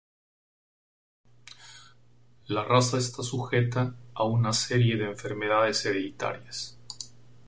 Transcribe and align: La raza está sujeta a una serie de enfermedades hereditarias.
La 2.47 2.63
raza 2.63 2.97
está 2.97 3.21
sujeta 3.21 3.95
a 4.15 4.23
una 4.23 4.51
serie 4.51 4.97
de 4.97 5.05
enfermedades 5.05 5.85
hereditarias. 5.85 6.79